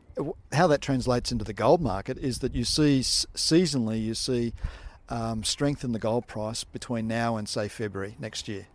how 0.54 0.68
that 0.68 0.82
translates 0.82 1.32
into 1.32 1.44
the 1.44 1.54
gold 1.54 1.82
market 1.82 2.18
is 2.18 2.40
that 2.40 2.56
you 2.56 2.64
see 2.64 3.00
seasonally 3.02 4.02
you 4.02 4.14
see 4.14 4.54
um, 5.10 5.44
strength 5.44 5.84
in 5.84 5.92
the 5.92 6.00
gold 6.00 6.28
price 6.28 6.64
between 6.64 7.08
now 7.08 7.36
and 7.38 7.50
say 7.50 7.68
February 7.68 8.16
next 8.20 8.48
year. 8.48 8.68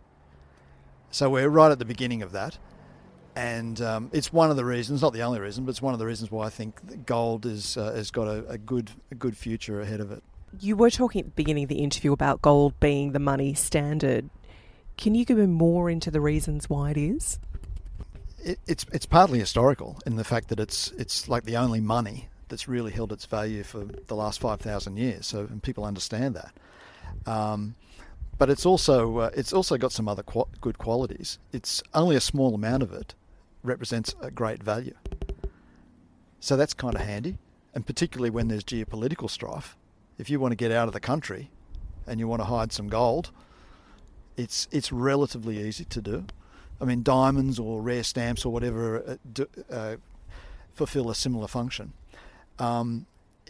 So 1.11 1.29
we're 1.29 1.49
right 1.49 1.71
at 1.71 1.79
the 1.79 1.85
beginning 1.85 2.23
of 2.23 2.31
that, 2.31 2.57
and 3.35 3.79
um, 3.81 4.09
it's 4.13 4.33
one 4.33 4.49
of 4.49 4.57
the 4.57 4.65
reasons, 4.65 5.01
not 5.01 5.13
the 5.13 5.21
only 5.21 5.39
reason, 5.39 5.63
but 5.63 5.69
it's 5.71 5.81
one 5.81 5.93
of 5.93 5.99
the 5.99 6.07
reasons 6.07 6.31
why 6.31 6.47
I 6.47 6.49
think 6.49 7.05
gold 7.05 7.45
is 7.45 7.77
uh, 7.77 7.93
has 7.93 8.11
got 8.11 8.27
a, 8.27 8.47
a 8.47 8.57
good 8.57 8.91
a 9.11 9.15
good 9.15 9.37
future 9.37 9.79
ahead 9.79 9.99
of 9.99 10.11
it. 10.11 10.23
You 10.59 10.75
were 10.75 10.89
talking 10.89 11.21
at 11.21 11.25
the 11.25 11.31
beginning 11.31 11.63
of 11.63 11.69
the 11.69 11.79
interview 11.79 12.11
about 12.11 12.41
gold 12.41 12.79
being 12.79 13.11
the 13.11 13.19
money 13.19 13.53
standard. 13.53 14.29
Can 14.97 15.15
you 15.15 15.25
go 15.25 15.35
more 15.47 15.89
into 15.89 16.11
the 16.11 16.21
reasons 16.21 16.69
why 16.69 16.91
it 16.91 16.97
is? 16.97 17.39
it, 18.43 18.59
it's 18.67 18.85
it's 18.91 19.05
partly 19.05 19.39
historical 19.39 19.97
in 20.05 20.15
the 20.15 20.23
fact 20.23 20.49
that 20.49 20.59
it's 20.59 20.91
it's 20.91 21.27
like 21.27 21.43
the 21.43 21.57
only 21.57 21.79
money 21.79 22.29
that's 22.49 22.67
really 22.67 22.91
held 22.91 23.11
its 23.11 23.25
value 23.25 23.63
for 23.63 23.85
the 23.85 24.15
last 24.15 24.39
five 24.39 24.59
thousand 24.59 24.97
years. 24.97 25.25
So 25.25 25.39
and 25.39 25.63
people 25.63 25.85
understand 25.85 26.35
that. 26.35 26.53
Um, 27.25 27.75
but 28.37 28.49
it's 28.49 28.65
also 28.65 29.17
uh, 29.19 29.29
it's 29.35 29.53
also 29.53 29.77
got 29.77 29.91
some 29.91 30.07
other 30.07 30.23
qu- 30.23 30.47
good 30.61 30.77
qualities. 30.77 31.39
It's 31.51 31.81
only 31.93 32.15
a 32.15 32.21
small 32.21 32.53
amount 32.53 32.83
of 32.83 32.91
it 32.93 33.15
represents 33.63 34.15
a 34.21 34.29
great 34.29 34.61
value. 34.61 34.95
So 36.39 36.57
that's 36.57 36.73
kind 36.73 36.95
of 36.95 37.01
handy, 37.01 37.37
and 37.73 37.85
particularly 37.85 38.29
when 38.29 38.49
there's 38.49 38.63
geopolitical 38.63 39.29
strife. 39.29 39.77
If 40.17 40.29
you 40.29 40.39
want 40.39 40.51
to 40.51 40.55
get 40.55 40.71
out 40.71 40.87
of 40.87 40.93
the 40.93 40.99
country, 40.99 41.49
and 42.07 42.19
you 42.19 42.27
want 42.27 42.41
to 42.41 42.45
hide 42.45 42.71
some 42.71 42.87
gold, 42.87 43.31
it's 44.37 44.67
it's 44.71 44.91
relatively 44.91 45.59
easy 45.59 45.85
to 45.85 46.01
do. 46.01 46.25
I 46.81 46.85
mean, 46.85 47.03
diamonds 47.03 47.59
or 47.59 47.81
rare 47.81 48.03
stamps 48.03 48.45
or 48.45 48.51
whatever 48.51 49.17
uh, 49.37 49.43
uh, 49.71 49.95
fulfill 50.73 51.09
a 51.09 51.15
similar 51.15 51.47
function. 51.47 51.93
Um, 52.59 53.05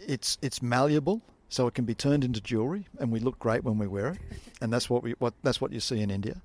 it's 0.06 0.38
it's 0.42 0.62
malleable, 0.62 1.22
so 1.48 1.66
it 1.66 1.74
can 1.74 1.84
be 1.84 1.94
turned 1.94 2.24
into 2.24 2.40
jewelry, 2.40 2.86
and 2.98 3.10
we 3.10 3.20
look 3.20 3.38
great 3.38 3.64
when 3.64 3.78
we 3.78 3.86
wear 3.86 4.08
it, 4.08 4.18
and 4.60 4.72
that's 4.72 4.88
what 4.88 5.02
we 5.02 5.12
what 5.18 5.34
that's 5.42 5.60
what 5.60 5.72
you 5.72 5.80
see 5.80 6.00
in 6.00 6.10
India. 6.10 6.40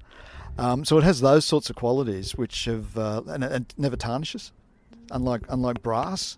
Um, 0.57 0.83
so 0.83 0.97
it 0.97 1.03
has 1.03 1.21
those 1.21 1.45
sorts 1.45 1.69
of 1.69 1.75
qualities, 1.75 2.35
which 2.35 2.65
have 2.65 2.97
uh, 2.97 3.21
and 3.27 3.43
it 3.43 3.73
never 3.77 3.95
tarnishes. 3.95 4.51
Unlike 5.11 5.43
unlike 5.49 5.81
brass, 5.81 6.37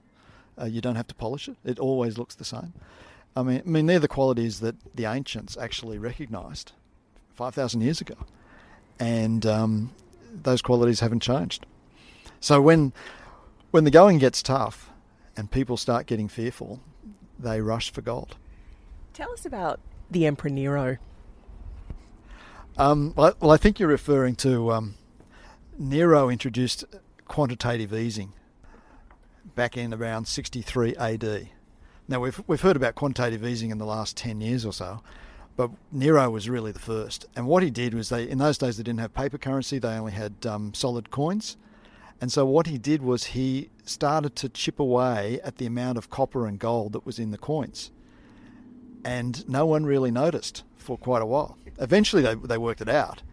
uh, 0.59 0.65
you 0.65 0.81
don't 0.81 0.95
have 0.95 1.07
to 1.07 1.15
polish 1.15 1.47
it; 1.47 1.57
it 1.63 1.79
always 1.79 2.17
looks 2.17 2.35
the 2.35 2.45
same. 2.45 2.73
I 3.35 3.43
mean, 3.43 3.61
I 3.65 3.69
mean, 3.69 3.85
they're 3.85 3.99
the 3.99 4.07
qualities 4.07 4.59
that 4.59 4.75
the 4.95 5.05
ancients 5.05 5.57
actually 5.57 5.97
recognised 5.97 6.73
five 7.33 7.55
thousand 7.55 7.81
years 7.81 8.01
ago, 8.01 8.15
and 8.99 9.45
um, 9.45 9.91
those 10.33 10.61
qualities 10.61 10.99
haven't 10.99 11.21
changed. 11.21 11.65
So 12.39 12.61
when 12.61 12.93
when 13.71 13.83
the 13.83 13.91
going 13.91 14.17
gets 14.17 14.41
tough 14.41 14.91
and 15.37 15.49
people 15.49 15.77
start 15.77 16.07
getting 16.07 16.27
fearful, 16.27 16.81
they 17.39 17.61
rush 17.61 17.91
for 17.91 18.01
gold. 18.01 18.35
Tell 19.13 19.31
us 19.31 19.45
about 19.45 19.79
the 20.09 20.25
Emperor 20.25 20.49
Nero. 20.49 20.97
Um, 22.77 23.13
well, 23.15 23.33
well, 23.39 23.51
I 23.51 23.57
think 23.57 23.79
you're 23.79 23.89
referring 23.89 24.35
to 24.37 24.71
um, 24.71 24.95
Nero 25.77 26.29
introduced 26.29 26.85
quantitative 27.25 27.93
easing 27.93 28.33
back 29.55 29.77
in 29.77 29.93
around 29.93 30.27
63 30.27 30.95
AD. 30.95 31.49
Now 32.07 32.19
we've 32.19 32.41
we've 32.47 32.61
heard 32.61 32.75
about 32.75 32.95
quantitative 32.95 33.45
easing 33.45 33.71
in 33.71 33.77
the 33.77 33.85
last 33.85 34.17
10 34.17 34.41
years 34.41 34.65
or 34.65 34.73
so, 34.73 35.01
but 35.55 35.71
Nero 35.91 36.29
was 36.29 36.49
really 36.49 36.71
the 36.71 36.79
first. 36.79 37.25
And 37.35 37.47
what 37.47 37.63
he 37.63 37.69
did 37.69 37.93
was 37.93 38.09
they 38.09 38.29
in 38.29 38.37
those 38.37 38.57
days 38.57 38.77
they 38.77 38.83
didn't 38.83 38.99
have 38.99 39.13
paper 39.13 39.37
currency; 39.37 39.79
they 39.79 39.95
only 39.95 40.11
had 40.11 40.45
um, 40.45 40.73
solid 40.73 41.11
coins. 41.11 41.57
And 42.19 42.31
so 42.31 42.45
what 42.45 42.67
he 42.67 42.77
did 42.77 43.01
was 43.01 43.25
he 43.25 43.71
started 43.83 44.35
to 44.37 44.49
chip 44.49 44.79
away 44.79 45.39
at 45.43 45.57
the 45.57 45.65
amount 45.65 45.97
of 45.97 46.11
copper 46.11 46.45
and 46.45 46.59
gold 46.59 46.93
that 46.93 47.03
was 47.03 47.17
in 47.17 47.31
the 47.31 47.37
coins. 47.37 47.89
And 49.03 49.47
no 49.49 49.65
one 49.65 49.87
really 49.87 50.11
noticed 50.11 50.63
for 50.77 50.99
quite 50.99 51.23
a 51.23 51.25
while. 51.25 51.57
Eventually 51.79 52.21
they, 52.21 52.35
they 52.35 52.59
worked 52.59 52.81
it 52.81 52.89
out. 52.89 53.23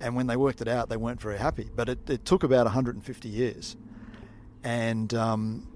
And 0.00 0.14
when 0.14 0.28
they 0.28 0.36
worked 0.36 0.60
it 0.60 0.68
out, 0.68 0.88
they 0.88 0.96
weren't 0.96 1.20
very 1.20 1.38
happy. 1.38 1.68
But 1.74 1.88
it, 1.88 2.08
it 2.08 2.24
took 2.24 2.44
about 2.44 2.66
150 2.66 3.28
years. 3.28 3.76
And, 4.62 5.12
um, 5.14 5.66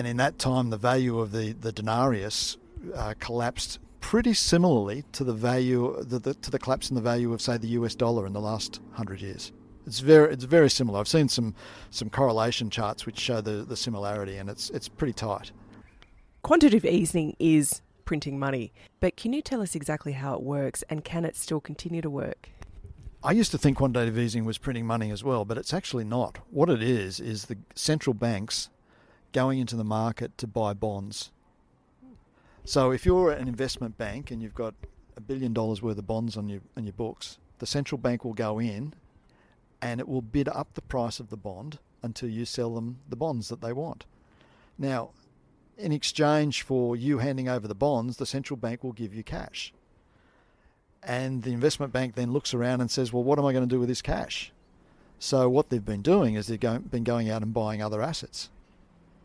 and 0.00 0.08
in 0.08 0.16
that 0.16 0.38
time, 0.38 0.70
the 0.70 0.78
value 0.78 1.18
of 1.18 1.30
the, 1.30 1.52
the 1.52 1.72
denarius 1.72 2.56
uh, 2.94 3.12
collapsed 3.20 3.78
pretty 4.00 4.32
similarly 4.32 5.04
to 5.12 5.24
the 5.24 5.34
value 5.34 5.94
the, 6.02 6.18
the, 6.18 6.32
to 6.32 6.50
the 6.50 6.58
collapse 6.58 6.88
in 6.88 6.94
the 6.94 7.02
value 7.02 7.30
of 7.34 7.42
say 7.42 7.58
the 7.58 7.68
US 7.68 7.94
dollar 7.94 8.26
in 8.26 8.32
the 8.32 8.40
last 8.40 8.80
hundred 8.92 9.20
years. 9.20 9.52
It's 9.86 10.00
very 10.00 10.32
it's 10.32 10.44
very 10.44 10.70
similar. 10.70 11.00
I've 11.00 11.06
seen 11.06 11.28
some 11.28 11.54
some 11.90 12.08
correlation 12.08 12.70
charts 12.70 13.04
which 13.04 13.18
show 13.18 13.42
the, 13.42 13.62
the 13.62 13.76
similarity, 13.76 14.38
and 14.38 14.48
it's 14.48 14.70
it's 14.70 14.88
pretty 14.88 15.12
tight. 15.12 15.52
Quantitative 16.40 16.86
easing 16.86 17.36
is 17.38 17.82
printing 18.06 18.38
money, 18.38 18.72
but 19.00 19.18
can 19.18 19.34
you 19.34 19.42
tell 19.42 19.60
us 19.60 19.74
exactly 19.74 20.12
how 20.12 20.32
it 20.32 20.42
works, 20.42 20.82
and 20.88 21.04
can 21.04 21.26
it 21.26 21.36
still 21.36 21.60
continue 21.60 22.00
to 22.00 22.08
work? 22.08 22.48
I 23.22 23.32
used 23.32 23.50
to 23.50 23.58
think 23.58 23.76
quantitative 23.76 24.18
easing 24.18 24.46
was 24.46 24.56
printing 24.56 24.86
money 24.86 25.10
as 25.10 25.22
well, 25.22 25.44
but 25.44 25.58
it's 25.58 25.74
actually 25.74 26.04
not. 26.04 26.38
What 26.48 26.70
it 26.70 26.82
is 26.82 27.20
is 27.20 27.44
the 27.44 27.58
central 27.74 28.14
banks 28.14 28.70
going 29.32 29.58
into 29.58 29.76
the 29.76 29.84
market 29.84 30.36
to 30.38 30.46
buy 30.46 30.72
bonds 30.74 31.30
so 32.64 32.90
if 32.90 33.06
you're 33.06 33.32
an 33.32 33.48
investment 33.48 33.96
bank 33.98 34.30
and 34.30 34.42
you've 34.42 34.54
got 34.54 34.74
a 35.16 35.20
billion 35.20 35.52
dollars 35.52 35.82
worth 35.82 35.98
of 35.98 36.06
bonds 36.06 36.36
on 36.36 36.48
your 36.48 36.60
on 36.76 36.84
your 36.84 36.92
books, 36.92 37.38
the 37.58 37.66
central 37.66 37.98
bank 37.98 38.24
will 38.24 38.34
go 38.34 38.58
in 38.58 38.94
and 39.82 40.00
it 40.00 40.08
will 40.08 40.22
bid 40.22 40.48
up 40.48 40.74
the 40.74 40.82
price 40.82 41.20
of 41.20 41.30
the 41.30 41.36
bond 41.36 41.78
until 42.02 42.28
you 42.28 42.44
sell 42.44 42.74
them 42.74 42.98
the 43.08 43.16
bonds 43.16 43.48
that 43.48 43.60
they 43.60 43.72
want. 43.72 44.04
Now, 44.78 45.10
in 45.76 45.92
exchange 45.92 46.62
for 46.62 46.96
you 46.96 47.18
handing 47.18 47.48
over 47.48 47.66
the 47.66 47.74
bonds, 47.74 48.18
the 48.18 48.26
central 48.26 48.56
bank 48.56 48.84
will 48.84 48.92
give 48.92 49.14
you 49.14 49.22
cash. 49.22 49.72
And 51.02 51.42
the 51.42 51.52
investment 51.52 51.92
bank 51.92 52.14
then 52.14 52.30
looks 52.30 52.52
around 52.52 52.82
and 52.82 52.90
says, 52.90 53.12
Well, 53.12 53.24
what 53.24 53.38
am 53.38 53.46
I 53.46 53.52
going 53.52 53.66
to 53.66 53.74
do 53.74 53.80
with 53.80 53.88
this 53.88 54.02
cash? 54.02 54.52
So, 55.18 55.48
what 55.48 55.70
they've 55.70 55.84
been 55.84 56.02
doing 56.02 56.34
is 56.34 56.46
they've 56.46 56.60
been 56.60 57.04
going 57.04 57.30
out 57.30 57.42
and 57.42 57.54
buying 57.54 57.82
other 57.82 58.02
assets. 58.02 58.50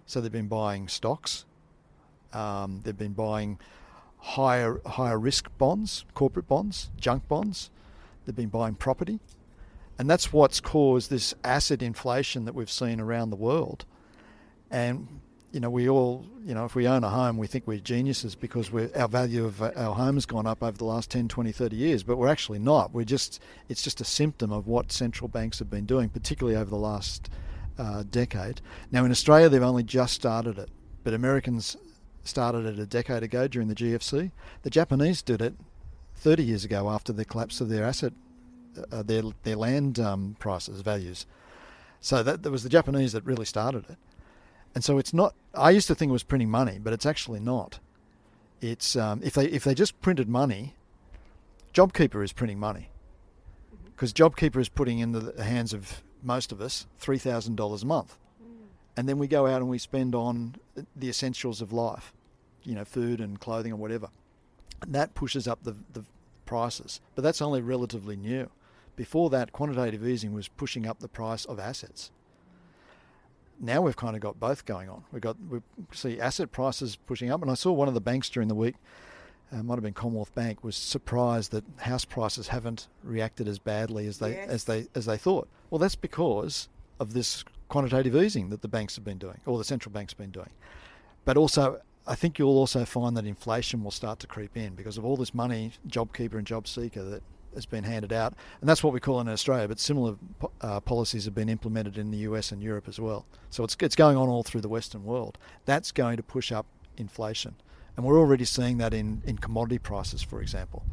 So, 0.05 0.21
they've 0.21 0.31
been 0.31 0.47
buying 0.47 0.88
stocks, 0.88 1.45
um, 2.33 2.81
they've 2.83 2.97
been 2.97 3.13
buying 3.13 3.59
higher 4.17 4.81
higher 4.85 5.19
risk 5.19 5.50
bonds, 5.57 6.05
corporate 6.13 6.47
bonds, 6.47 6.89
junk 7.00 7.27
bonds. 7.27 7.69
They've 8.25 8.35
been 8.35 8.50
buying 8.50 8.75
property, 8.75 9.19
and 10.00 10.09
that's 10.09 10.33
what's 10.33 10.59
caused 10.59 11.12
this 11.12 11.35
asset 11.43 11.83
inflation 11.83 12.45
that 12.45 12.55
we've 12.55 12.71
seen 12.71 13.00
around 13.00 13.29
the 13.29 13.35
world. 13.35 13.85
And 14.71 15.21
you 15.55 15.62
know, 15.62 15.69
we 15.69 15.88
all, 15.88 16.25
you 16.43 16.53
know, 16.53 16.65
if 16.65 16.75
we 16.75 16.85
own 16.85 17.05
a 17.05 17.09
home, 17.09 17.38
we 17.38 17.47
think 17.47 17.65
we're 17.65 17.79
geniuses 17.79 18.35
because 18.35 18.74
we're, 18.74 18.89
our 18.93 19.07
value 19.07 19.45
of 19.45 19.62
our 19.62 19.95
home 19.95 20.15
has 20.15 20.25
gone 20.25 20.45
up 20.45 20.62
over 20.62 20.77
the 20.77 20.83
last 20.83 21.09
10, 21.09 21.29
20, 21.29 21.53
30 21.53 21.77
years, 21.77 22.03
but 22.03 22.17
we're 22.17 22.27
actually 22.27 22.59
not. 22.59 22.93
We're 22.93 23.05
just, 23.05 23.41
it's 23.69 23.81
just 23.81 24.01
a 24.01 24.03
symptom 24.03 24.51
of 24.51 24.67
what 24.67 24.91
central 24.91 25.29
banks 25.29 25.59
have 25.59 25.69
been 25.69 25.85
doing, 25.85 26.09
particularly 26.09 26.57
over 26.57 26.69
the 26.69 26.75
last 26.75 27.29
uh, 27.77 28.03
decade. 28.10 28.62
Now, 28.91 29.05
in 29.05 29.12
Australia, 29.12 29.50
they've 29.50 29.62
only 29.62 29.84
just 29.84 30.13
started 30.13 30.58
it, 30.58 30.70
but 31.03 31.13
Americans 31.13 31.77
started 32.24 32.65
it 32.65 32.79
a 32.79 32.86
decade 32.86 33.24
ago 33.24 33.48
during 33.48 33.67
the 33.67 33.75
GFC. 33.75 34.32
The 34.63 34.70
Japanese 34.70 35.22
did 35.22 35.41
it 35.41 35.55
30 36.15 36.44
years 36.44 36.65
ago 36.65 36.89
after 36.89 37.13
the 37.13 37.25
collapse 37.25 37.62
of 37.62 37.70
their 37.70 37.84
asset, 37.84 38.13
uh, 38.91 39.03
their 39.03 39.24
their 39.44 39.55
land 39.55 40.00
um, 40.00 40.36
prices 40.39 40.82
values. 40.82 41.25
So 42.01 42.24
that, 42.24 42.44
that 42.44 42.51
was 42.51 42.63
the 42.63 42.70
Japanese 42.70 43.13
that 43.13 43.25
really 43.25 43.46
started 43.46 43.89
it. 43.89 43.98
And 44.74 44.84
so 44.84 44.98
it's 44.98 45.13
not. 45.13 45.34
I 45.53 45.72
used 45.72 45.88
to 45.88 45.96
think 45.96 46.10
it 46.10 46.13
was 46.13 46.24
printing 46.24 46.50
money, 46.50 46.79
but 46.82 46.94
it's 46.94 47.05
actually 47.05 47.39
not. 47.39 47.79
It's 48.62 48.96
um, 48.96 49.22
if 49.24 49.34
they 49.34 49.46
if 49.46 49.63
they 49.63 49.74
just 49.74 50.00
printed 50.01 50.27
money, 50.27 50.75
JobKeeper 51.74 52.24
is 52.24 52.34
printing 52.34 52.60
money 52.60 52.89
because 53.86 54.12
JobKeeper 54.12 54.60
is 54.60 54.70
putting 54.70 55.00
in 55.00 55.13
the 55.13 55.44
hands 55.44 55.74
of 55.74 56.03
most 56.25 56.51
of 56.51 56.60
us 56.60 56.88
three 57.00 57.17
thousand 57.17 57.55
dollars 57.55 57.84
a 57.84 57.86
month, 57.86 58.17
mm. 58.41 58.65
and 58.98 59.08
then 59.08 59.17
we 59.17 59.27
go 59.27 59.48
out 59.48 59.62
and 59.62 59.70
we 59.70 59.77
spend 59.77 60.15
on 60.15 60.55
the 60.96 61.10
essentials 61.10 61.62
of 61.62 61.72
life, 61.72 62.13
you 62.63 62.75
know, 62.75 62.86
food 62.86 63.22
and 63.22 63.39
clothing 63.39 63.72
and 63.72 63.79
whatever, 63.79 64.10
and 64.82 64.94
that 64.94 65.13
pushes 65.13 65.48
up 65.48 65.63
the 65.63 65.75
the 65.94 66.03
prices. 66.46 67.00
But 67.15 67.24
that's 67.24 67.41
only 67.41 67.62
relatively 67.62 68.15
new. 68.15 68.50
Before 68.96 69.29
that, 69.29 69.51
quantitative 69.51 70.08
easing 70.08 70.34
was 70.34 70.48
pushing 70.48 70.88
up 70.88 71.00
the 71.00 71.10
price 71.10 71.46
of 71.46 71.60
assets 71.60 72.12
now 73.60 73.82
we've 73.82 73.96
kind 73.96 74.15
of 74.15 74.22
got 74.22 74.39
both 74.39 74.65
going 74.65 74.89
on. 74.89 75.03
We've 75.12 75.22
got 75.22 75.38
we 75.50 75.60
see 75.91 76.20
asset 76.20 76.51
prices 76.51 76.96
pushing 76.96 77.32
up, 77.32 77.41
and 77.41 77.50
I 77.50 77.53
saw 77.53 77.72
one 77.72 77.88
of 77.88 77.94
the 77.94 78.01
banks 78.01 78.29
during 78.29 78.48
the 78.48 78.55
week, 78.55 78.75
uh, 79.52 79.64
might 79.64 79.75
have 79.75 79.84
been 79.84 79.94
Commonwealth 79.94 80.34
Bank, 80.36 80.64
was 80.64 80.75
surprised 80.75 81.52
that 81.52 81.64
house 81.78 82.06
prices 82.06 82.48
haven't 82.48 82.88
reacted 83.04 83.48
as 83.48 83.60
badly 83.60 84.08
as 84.08 84.20
they 84.20 84.32
yes. 84.32 84.50
as 84.50 84.64
they 84.66 84.88
as 84.96 85.06
they 85.06 85.18
thought. 85.18 85.48
Well, 85.70 85.80
that's 85.80 85.96
because 85.96 86.70
of 87.00 87.14
this 87.14 87.44
quantitative 87.68 88.16
easing 88.16 88.50
that 88.50 88.62
the 88.62 88.68
banks 88.68 88.96
have 88.96 89.04
been 89.04 89.18
doing, 89.18 89.40
or 89.46 89.58
the 89.58 89.64
central 89.64 89.92
bank's 89.92 90.14
been 90.14 90.32
doing. 90.32 90.50
But 91.25 91.38
also, 91.38 91.82
I 92.08 92.16
think 92.16 92.38
you'll 92.38 92.58
also 92.58 92.86
find 92.86 93.18
that 93.18 93.25
inflation 93.25 93.84
will 93.84 93.92
start 93.92 94.20
to 94.20 94.28
creep 94.28 94.56
in 94.56 94.75
because 94.75 94.98
of 94.98 95.06
all 95.06 95.18
this 95.18 95.34
money, 95.34 95.72
JobKeeper 95.88 96.36
and 96.36 96.46
JobSeeker, 96.46 97.10
that 97.10 97.24
has 97.56 97.66
been 97.66 97.84
handed 97.84 98.14
out, 98.14 98.34
and 98.60 98.70
that's 98.70 98.84
what 98.84 98.94
we 98.94 99.00
call 99.00 99.20
in 99.22 99.28
Australia. 99.30 99.68
But 99.68 99.80
similar 99.80 100.16
uh, 100.62 100.80
policies 100.82 101.25
have 101.25 101.34
been 101.34 101.50
implemented 101.50 101.98
in 101.98 102.12
the 102.12 102.18
US 102.20 102.52
and 102.52 102.62
Europe 102.62 102.88
as 102.88 103.00
well. 103.00 103.25
So 103.50 103.64
it's 103.64 103.75
it's 103.80 103.96
going 103.96 104.18
on 104.18 104.30
all 104.30 104.44
through 104.44 104.62
the 104.62 104.70
Western 104.70 105.04
world. 105.04 105.38
That's 105.66 105.92
going 105.92 106.18
to 106.18 106.24
push 106.24 106.52
up 106.52 106.66
inflation, 106.98 107.56
and 107.96 108.06
we're 108.06 108.20
already 108.20 108.46
seeing 108.46 108.78
that 108.80 108.94
in 108.94 109.22
in 109.25 109.38
commodity 109.38 109.80
prices, 109.80 110.22
for 110.22 110.42
example, 110.42 110.86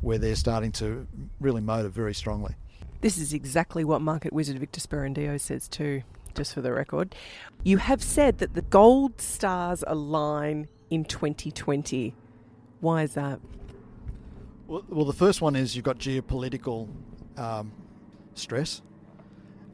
where 0.00 0.18
they're 0.18 0.36
starting 0.36 0.72
to 0.72 1.06
really 1.40 1.60
motor 1.60 1.88
very 1.88 2.14
strongly. 2.14 2.54
This 3.00 3.18
is 3.18 3.32
exactly 3.32 3.84
what 3.84 4.00
market 4.00 4.32
wizard 4.32 4.58
Victor 4.58 4.80
Sperandeo 4.80 5.40
says 5.40 5.68
too. 5.68 6.02
Just 6.34 6.52
for 6.52 6.62
the 6.62 6.72
record, 6.72 7.14
you 7.62 7.76
have 7.78 8.02
said 8.02 8.38
that 8.38 8.54
the 8.54 8.62
gold 8.62 9.20
stars 9.20 9.84
align 9.86 10.66
in 10.90 11.04
2020. 11.04 12.12
Why 12.80 13.02
is 13.04 13.14
that? 13.14 13.38
Well, 14.66 14.84
well, 14.88 15.04
the 15.04 15.12
first 15.12 15.40
one 15.40 15.54
is 15.54 15.76
you've 15.76 15.84
got 15.84 15.98
geopolitical 15.98 16.88
um, 17.36 17.70
stress, 18.34 18.82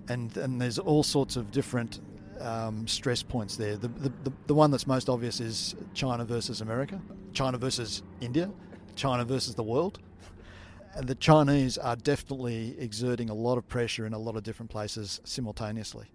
and 0.08 0.36
and 0.36 0.60
there's 0.60 0.78
all 0.78 1.02
sorts 1.02 1.36
of 1.36 1.50
different 1.50 2.00
um, 2.40 2.86
stress 2.86 3.22
points 3.22 3.56
there. 3.56 3.76
The, 3.76 3.88
the, 3.88 4.08
the, 4.24 4.32
the 4.46 4.54
one 4.54 4.70
that's 4.70 4.86
most 4.86 5.08
obvious 5.08 5.40
is 5.40 5.74
China 5.94 6.24
versus 6.24 6.60
America, 6.60 7.00
China 7.32 7.58
versus 7.58 8.02
India, 8.20 8.50
China 8.96 9.24
versus 9.24 9.54
the 9.54 9.62
world. 9.62 9.98
And 10.94 11.06
the 11.06 11.14
Chinese 11.14 11.78
are 11.78 11.96
definitely 11.96 12.74
exerting 12.78 13.30
a 13.30 13.34
lot 13.34 13.58
of 13.58 13.68
pressure 13.68 14.06
in 14.06 14.12
a 14.12 14.18
lot 14.18 14.36
of 14.36 14.42
different 14.42 14.70
places 14.70 15.20
simultaneously, 15.24 16.06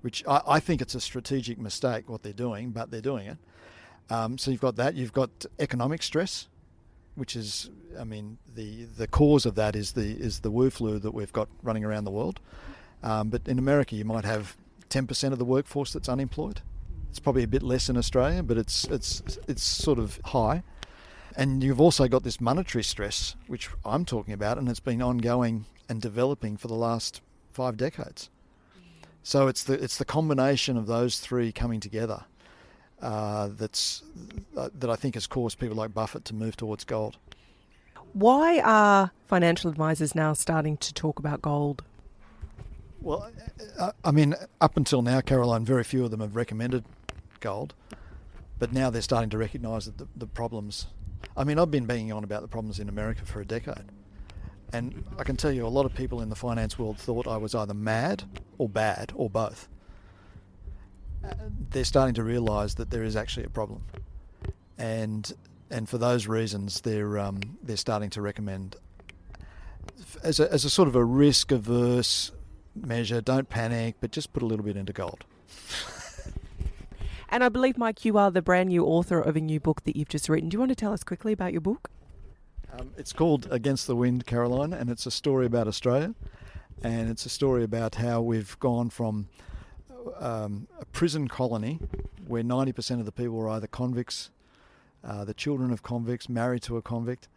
which 0.00 0.24
I, 0.26 0.40
I 0.46 0.60
think 0.60 0.80
it's 0.80 0.94
a 0.94 1.00
strategic 1.00 1.58
mistake 1.58 2.08
what 2.08 2.22
they're 2.22 2.32
doing, 2.32 2.70
but 2.70 2.90
they're 2.90 3.00
doing 3.00 3.26
it. 3.26 3.38
Um, 4.08 4.38
so 4.38 4.50
you've 4.50 4.60
got 4.60 4.76
that. 4.76 4.94
You've 4.94 5.12
got 5.12 5.44
economic 5.58 6.02
stress 6.02 6.48
which 7.16 7.34
is, 7.34 7.70
I 7.98 8.04
mean, 8.04 8.38
the 8.54 8.84
the 8.84 9.08
cause 9.08 9.46
of 9.46 9.54
that 9.56 9.74
is 9.74 9.92
the 9.92 10.04
is 10.04 10.40
the 10.40 10.50
Wu 10.50 10.70
flu 10.70 10.98
that 10.98 11.12
we've 11.12 11.32
got 11.32 11.48
running 11.62 11.84
around 11.84 12.04
the 12.04 12.10
world. 12.10 12.40
Um, 13.02 13.30
but 13.30 13.48
in 13.48 13.58
America, 13.58 13.96
you 13.96 14.04
might 14.04 14.24
have 14.24 14.56
10% 14.88 15.32
of 15.32 15.38
the 15.38 15.44
workforce 15.44 15.92
that's 15.92 16.08
unemployed. 16.08 16.60
It's 17.10 17.18
probably 17.18 17.42
a 17.42 17.48
bit 17.48 17.62
less 17.62 17.88
in 17.88 17.96
Australia, 17.96 18.42
but 18.42 18.58
it's 18.58 18.84
it's 18.84 19.38
it's 19.48 19.62
sort 19.62 19.98
of 19.98 20.20
high. 20.26 20.62
And 21.36 21.62
you've 21.62 21.80
also 21.80 22.08
got 22.08 22.22
this 22.24 22.40
monetary 22.40 22.84
stress, 22.84 23.36
which 23.46 23.68
I'm 23.84 24.04
talking 24.04 24.32
about, 24.32 24.58
and 24.58 24.68
it's 24.68 24.80
been 24.80 25.02
ongoing 25.02 25.66
and 25.88 26.00
developing 26.00 26.56
for 26.56 26.68
the 26.68 26.74
last 26.74 27.20
five 27.52 27.76
decades. 27.76 28.30
So 29.22 29.48
it's 29.48 29.64
the 29.64 29.82
it's 29.82 29.96
the 29.96 30.04
combination 30.04 30.76
of 30.76 30.86
those 30.86 31.18
three 31.18 31.52
coming 31.52 31.80
together 31.80 32.24
uh, 33.02 33.48
that's 33.52 34.02
uh, 34.56 34.68
that 34.78 34.90
I 34.90 34.96
think 34.96 35.14
has 35.14 35.26
caused 35.26 35.58
people 35.58 35.76
like 35.76 35.92
Buffett 35.92 36.24
to 36.26 36.34
move 36.34 36.56
towards 36.56 36.84
gold. 36.84 37.16
Why 38.12 38.60
are 38.60 39.10
financial 39.26 39.70
advisors 39.70 40.14
now 40.14 40.32
starting 40.32 40.76
to 40.78 40.94
talk 40.94 41.18
about 41.18 41.42
gold? 41.42 41.82
Well, 43.06 43.30
uh, 43.78 43.92
I 44.04 44.10
mean, 44.10 44.34
up 44.60 44.76
until 44.76 45.00
now, 45.00 45.20
Caroline, 45.20 45.64
very 45.64 45.84
few 45.84 46.04
of 46.04 46.10
them 46.10 46.20
have 46.20 46.34
recommended 46.34 46.84
gold, 47.40 47.74
but 48.58 48.72
now 48.72 48.90
they're 48.90 49.02
starting 49.02 49.30
to 49.30 49.38
recognise 49.38 49.86
that 49.86 49.98
the, 49.98 50.08
the 50.16 50.26
problems. 50.26 50.86
I 51.36 51.44
mean, 51.44 51.58
I've 51.58 51.70
been 51.70 51.86
banging 51.86 52.12
on 52.12 52.24
about 52.24 52.42
the 52.42 52.48
problems 52.48 52.80
in 52.80 52.88
America 52.88 53.24
for 53.24 53.40
a 53.40 53.44
decade. 53.44 53.84
And 54.72 55.04
I 55.18 55.22
can 55.22 55.36
tell 55.36 55.52
you, 55.52 55.64
a 55.64 55.68
lot 55.68 55.86
of 55.86 55.94
people 55.94 56.20
in 56.20 56.30
the 56.30 56.36
finance 56.36 56.78
world 56.78 56.98
thought 56.98 57.28
I 57.28 57.36
was 57.36 57.54
either 57.54 57.74
mad 57.74 58.24
or 58.58 58.68
bad 58.68 59.12
or 59.14 59.30
both 59.30 59.68
they're 61.70 61.84
starting 61.84 62.14
to 62.14 62.22
realise 62.22 62.74
that 62.74 62.90
there 62.90 63.02
is 63.02 63.16
actually 63.16 63.46
a 63.46 63.50
problem, 63.50 63.82
and 64.78 65.32
and 65.70 65.88
for 65.88 65.98
those 65.98 66.26
reasons, 66.26 66.80
they're 66.82 67.18
um, 67.18 67.40
they're 67.62 67.76
starting 67.76 68.10
to 68.10 68.22
recommend 68.22 68.76
as 70.22 70.40
a, 70.40 70.52
as 70.52 70.64
a 70.64 70.70
sort 70.70 70.88
of 70.88 70.96
a 70.96 71.04
risk 71.04 71.52
averse 71.52 72.32
measure. 72.84 73.20
Don't 73.20 73.48
panic, 73.48 73.96
but 74.00 74.10
just 74.10 74.32
put 74.32 74.42
a 74.42 74.46
little 74.46 74.64
bit 74.64 74.76
into 74.76 74.92
gold. 74.92 75.24
and 77.28 77.44
I 77.44 77.48
believe, 77.48 77.78
Mike, 77.78 78.04
you 78.04 78.18
are 78.18 78.30
the 78.30 78.42
brand 78.42 78.68
new 78.68 78.84
author 78.84 79.20
of 79.20 79.36
a 79.36 79.40
new 79.40 79.60
book 79.60 79.84
that 79.84 79.96
you've 79.96 80.08
just 80.08 80.28
written. 80.28 80.48
Do 80.48 80.56
you 80.56 80.58
want 80.58 80.70
to 80.70 80.76
tell 80.76 80.92
us 80.92 81.04
quickly 81.04 81.32
about 81.32 81.52
your 81.52 81.60
book? 81.60 81.90
Um, 82.72 82.92
it's 82.96 83.12
called 83.12 83.48
Against 83.50 83.86
the 83.86 83.96
Wind, 83.96 84.26
Caroline, 84.26 84.72
and 84.72 84.90
it's 84.90 85.06
a 85.06 85.10
story 85.10 85.46
about 85.46 85.66
Australia, 85.66 86.14
and 86.82 87.08
it's 87.08 87.24
a 87.24 87.30
story 87.30 87.64
about 87.64 87.94
how 87.94 88.20
we've 88.20 88.58
gone 88.58 88.90
from 88.90 89.28
um, 90.18 90.68
a 90.80 90.84
prison 90.86 91.28
colony 91.28 91.78
where 92.26 92.42
90% 92.42 93.00
of 93.00 93.06
the 93.06 93.12
people 93.12 93.36
were 93.36 93.48
either 93.48 93.66
convicts, 93.66 94.30
uh, 95.04 95.24
the 95.24 95.34
children 95.34 95.72
of 95.72 95.82
convicts, 95.82 96.28
married 96.28 96.62
to 96.62 96.76
a 96.76 96.82
convict, 96.82 97.28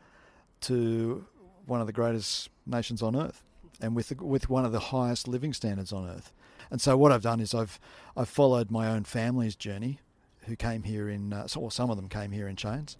to 0.62 1.26
one 1.66 1.80
of 1.80 1.88
the 1.88 1.94
greatest 1.94 2.50
nations 2.66 3.02
on 3.02 3.16
earth, 3.16 3.44
and 3.82 3.96
with 3.96 4.10
the, 4.10 4.24
with 4.24 4.50
one 4.50 4.66
of 4.66 4.72
the 4.72 4.80
highest 4.80 5.28
living 5.28 5.54
standards 5.54 5.94
on 5.94 6.08
earth. 6.08 6.34
And 6.72 6.82
so 6.82 6.98
what 6.98 7.12
I've 7.12 7.24
done 7.24 7.40
is 7.40 7.54
I've 7.54 7.80
I've 8.16 8.30
followed 8.30 8.72
my 8.72 8.88
own 8.88 9.04
family's 9.04 9.56
journey, 9.56 10.00
who 10.42 10.56
came 10.56 10.84
here 10.84 11.10
in, 11.10 11.34
uh, 11.34 11.48
or 11.56 11.72
some 11.72 11.90
of 11.90 11.96
them 11.96 12.10
came 12.10 12.32
here 12.32 12.48
in 12.48 12.56
chains, 12.56 12.98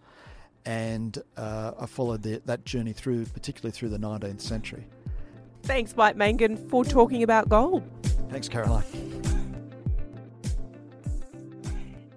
and 0.66 1.22
uh, 1.38 1.74
I 1.80 1.86
followed 1.86 2.24
the, 2.24 2.42
that 2.46 2.66
journey 2.66 2.94
through, 2.94 3.26
particularly 3.26 3.72
through 3.72 3.90
the 3.90 3.98
19th 3.98 4.42
century. 4.42 4.88
Thanks, 5.64 5.96
Mike 5.96 6.16
Mangan, 6.16 6.58
for 6.70 6.86
talking 6.86 7.24
about 7.24 7.50
gold. 7.50 7.84
Thanks, 8.30 8.48
Caroline. 8.48 8.84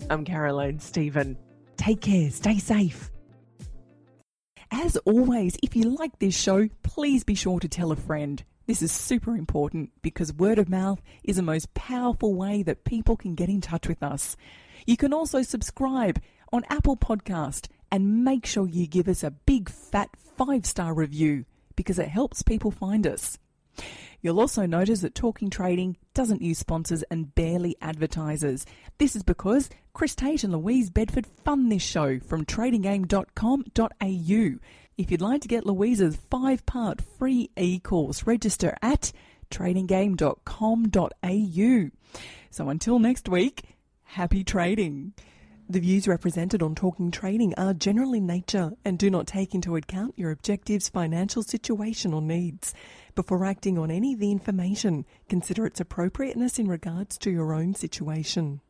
I'm 0.08 0.24
Caroline 0.24 0.80
Stephen. 0.80 1.36
Take 1.76 2.00
care, 2.00 2.30
stay 2.30 2.58
safe. 2.58 3.10
As 4.70 4.96
always, 5.04 5.58
if 5.62 5.76
you 5.76 5.90
like 5.90 6.18
this 6.18 6.34
show, 6.34 6.68
please 6.82 7.24
be 7.24 7.34
sure 7.34 7.60
to 7.60 7.68
tell 7.68 7.92
a 7.92 7.96
friend. 7.96 8.42
This 8.66 8.80
is 8.80 8.90
super 8.90 9.36
important 9.36 9.90
because 10.00 10.32
word 10.32 10.58
of 10.58 10.70
mouth 10.70 11.00
is 11.22 11.36
the 11.36 11.42
most 11.42 11.74
powerful 11.74 12.34
way 12.34 12.62
that 12.62 12.84
people 12.84 13.18
can 13.18 13.34
get 13.34 13.50
in 13.50 13.60
touch 13.60 13.86
with 13.86 14.02
us. 14.02 14.34
You 14.86 14.96
can 14.96 15.12
also 15.12 15.42
subscribe 15.42 16.20
on 16.54 16.64
Apple 16.70 16.96
Podcast 16.96 17.68
and 17.92 18.24
make 18.24 18.46
sure 18.46 18.66
you 18.66 18.86
give 18.86 19.08
us 19.08 19.22
a 19.22 19.30
big 19.30 19.68
fat 19.68 20.08
five 20.16 20.64
star 20.64 20.94
review 20.94 21.44
because 21.76 21.98
it 21.98 22.08
helps 22.08 22.42
people 22.42 22.70
find 22.70 23.06
us. 23.06 23.38
You'll 24.20 24.40
also 24.40 24.66
notice 24.66 25.00
that 25.00 25.14
Talking 25.14 25.48
Trading 25.50 25.96
doesn't 26.14 26.42
use 26.42 26.58
sponsors 26.58 27.02
and 27.04 27.34
barely 27.34 27.76
advertisers. 27.80 28.66
This 28.98 29.14
is 29.14 29.22
because 29.22 29.70
Chris 29.92 30.14
Tate 30.14 30.44
and 30.44 30.52
Louise 30.52 30.90
Bedford 30.90 31.26
fund 31.26 31.70
this 31.70 31.82
show 31.82 32.18
from 32.20 32.46
tradinggame.com.au. 32.46 34.58
If 34.96 35.10
you'd 35.10 35.20
like 35.20 35.42
to 35.42 35.48
get 35.48 35.66
Louise's 35.66 36.16
five 36.30 36.64
part 36.66 37.02
free 37.18 37.50
e 37.56 37.80
course, 37.80 38.26
register 38.26 38.76
at 38.80 39.12
tradinggame.com.au. 39.50 41.90
So 42.50 42.68
until 42.68 42.98
next 42.98 43.28
week, 43.28 43.74
Happy 44.14 44.44
trading. 44.44 45.12
The 45.66 45.80
views 45.80 46.06
represented 46.06 46.62
on 46.62 46.74
Talking 46.74 47.10
Trading 47.10 47.54
are 47.54 47.72
general 47.72 48.12
in 48.12 48.26
nature 48.26 48.72
and 48.84 48.98
do 48.98 49.08
not 49.08 49.26
take 49.26 49.54
into 49.54 49.76
account 49.76 50.12
your 50.18 50.30
objectives, 50.30 50.90
financial 50.90 51.42
situation, 51.42 52.12
or 52.12 52.20
needs. 52.20 52.74
Before 53.14 53.46
acting 53.46 53.78
on 53.78 53.90
any 53.90 54.12
of 54.12 54.20
the 54.20 54.30
information, 54.30 55.06
consider 55.26 55.64
its 55.64 55.80
appropriateness 55.80 56.58
in 56.58 56.68
regards 56.68 57.16
to 57.18 57.30
your 57.30 57.54
own 57.54 57.74
situation. 57.74 58.60